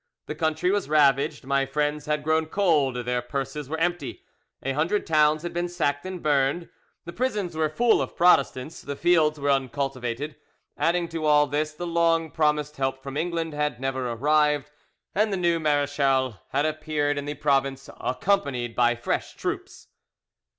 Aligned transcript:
The 0.25 0.33
country 0.33 0.71
was 0.71 0.89
ravaged, 0.89 1.45
my 1.45 1.63
friends 1.67 2.07
had 2.07 2.23
grown 2.23 2.47
cold, 2.47 2.95
their 3.05 3.21
purses 3.21 3.69
were 3.69 3.77
empty, 3.77 4.23
a 4.63 4.71
hundred 4.71 5.05
towns 5.05 5.43
had 5.43 5.53
been 5.53 5.69
sacked 5.69 6.07
and 6.07 6.23
burned, 6.23 6.69
the 7.05 7.13
prisons 7.13 7.55
were 7.55 7.69
full 7.69 8.01
of 8.01 8.15
Protestants, 8.15 8.81
the 8.81 8.95
fields 8.95 9.39
were 9.39 9.51
uncultivated. 9.51 10.37
Added 10.75 11.11
to 11.11 11.25
all 11.25 11.45
this, 11.45 11.73
the 11.73 11.85
long 11.85 12.31
promised 12.31 12.77
help 12.77 13.03
from 13.03 13.15
England 13.15 13.53
had 13.53 13.79
never 13.79 14.11
arrived, 14.11 14.71
and 15.13 15.31
the 15.31 15.37
new 15.37 15.59
marechal 15.59 16.39
had 16.49 16.65
appeared 16.65 17.19
in 17.19 17.25
the 17.25 17.35
province 17.35 17.87
accompanied 17.99 18.75
by 18.75 18.95
fresh 18.95 19.35
troops." 19.35 19.87